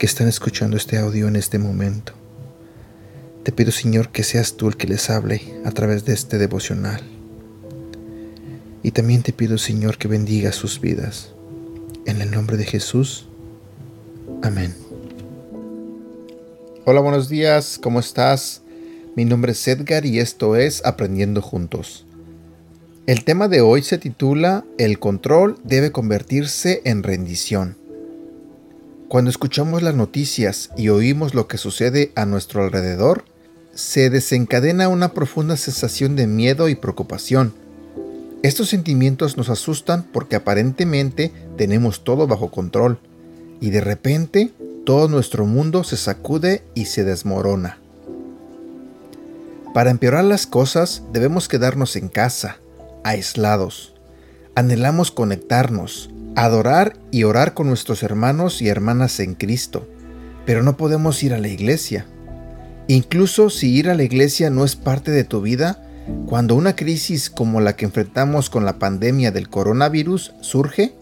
[0.00, 2.14] que están escuchando este audio en este momento.
[3.42, 7.02] Te pido, Señor, que seas tú el que les hable a través de este devocional.
[8.82, 11.34] Y también te pido, Señor, que bendiga sus vidas.
[12.06, 13.28] En el nombre de Jesús.
[14.42, 14.74] Amén.
[16.86, 18.62] Hola, buenos días, ¿cómo estás?
[19.16, 22.06] Mi nombre es Edgar y esto es Aprendiendo Juntos.
[23.06, 27.79] El tema de hoy se titula El control debe convertirse en rendición.
[29.10, 33.24] Cuando escuchamos las noticias y oímos lo que sucede a nuestro alrededor,
[33.74, 37.52] se desencadena una profunda sensación de miedo y preocupación.
[38.44, 43.00] Estos sentimientos nos asustan porque aparentemente tenemos todo bajo control
[43.60, 44.52] y de repente
[44.86, 47.78] todo nuestro mundo se sacude y se desmorona.
[49.74, 52.58] Para empeorar las cosas debemos quedarnos en casa,
[53.02, 53.92] aislados.
[54.54, 59.88] Anhelamos conectarnos, adorar y orar con nuestros hermanos y hermanas en Cristo,
[60.46, 62.06] pero no podemos ir a la iglesia.
[62.88, 65.84] Incluso si ir a la iglesia no es parte de tu vida,
[66.26, 70.94] cuando una crisis como la que enfrentamos con la pandemia del coronavirus surge,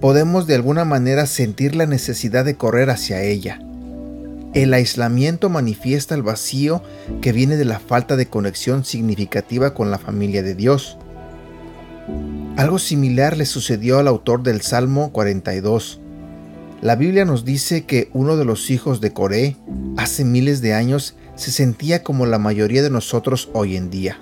[0.00, 3.60] podemos de alguna manera sentir la necesidad de correr hacia ella.
[4.54, 6.82] El aislamiento manifiesta el vacío
[7.20, 10.96] que viene de la falta de conexión significativa con la familia de Dios.
[12.56, 16.00] Algo similar le sucedió al autor del Salmo 42.
[16.80, 19.56] La Biblia nos dice que uno de los hijos de Coré,
[19.96, 24.18] hace miles de años, se sentía como la mayoría de nosotros hoy en día.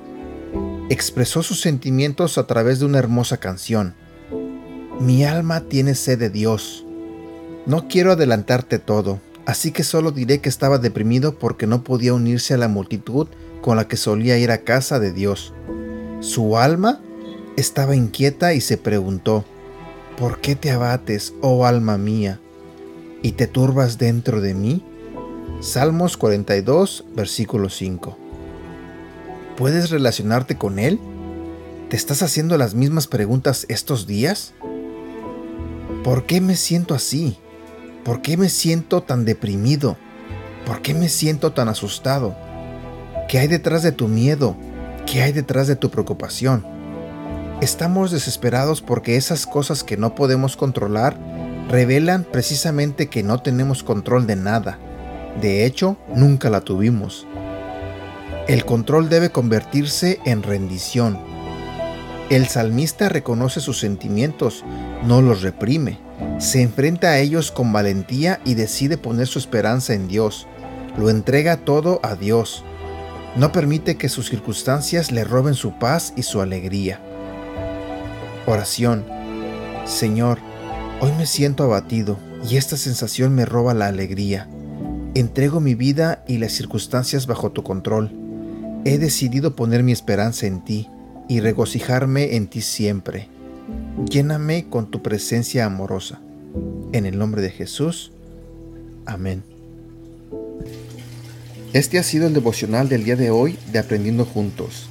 [0.90, 3.94] Expresó sus sentimientos a través de una hermosa canción.
[5.00, 6.84] Mi alma tiene sed de Dios.
[7.66, 12.54] No quiero adelantarte todo, así que solo diré que estaba deprimido porque no podía unirse
[12.54, 13.28] a la multitud
[13.62, 15.54] con la que solía ir a casa de Dios.
[16.20, 17.00] Su alma
[17.56, 19.44] estaba inquieta y se preguntó,
[20.18, 22.40] ¿por qué te abates, oh alma mía,
[23.22, 24.84] y te turbas dentro de mí?
[25.60, 28.18] Salmos 42, versículo 5.
[29.56, 30.98] ¿Puedes relacionarte con Él?
[31.88, 34.52] ¿Te estás haciendo las mismas preguntas estos días?
[36.02, 37.38] ¿Por qué me siento así?
[38.04, 39.96] ¿Por qué me siento tan deprimido?
[40.66, 42.34] ¿Por qué me siento tan asustado?
[43.28, 44.56] ¿Qué hay detrás de tu miedo?
[45.06, 46.73] ¿Qué hay detrás de tu preocupación?
[47.60, 51.16] Estamos desesperados porque esas cosas que no podemos controlar
[51.68, 54.78] revelan precisamente que no tenemos control de nada.
[55.40, 57.26] De hecho, nunca la tuvimos.
[58.48, 61.18] El control debe convertirse en rendición,
[62.30, 64.64] el salmista reconoce sus sentimientos,
[65.04, 65.98] no los reprime.
[66.38, 70.46] Se enfrenta a ellos con valentía y decide poner su esperanza en Dios.
[70.96, 72.64] Lo entrega todo a Dios.
[73.36, 76.98] No permite que sus circunstancias le roben su paz y su alegría.
[78.46, 79.06] Oración.
[79.86, 80.38] Señor,
[81.00, 84.48] hoy me siento abatido y esta sensación me roba la alegría.
[85.14, 88.10] Entrego mi vida y las circunstancias bajo tu control.
[88.84, 90.90] He decidido poner mi esperanza en ti
[91.26, 93.28] y regocijarme en ti siempre.
[94.10, 96.20] Lléname con tu presencia amorosa.
[96.92, 98.12] En el nombre de Jesús.
[99.06, 99.42] Amén.
[101.72, 104.90] Este ha sido el devocional del día de hoy de Aprendiendo Juntos.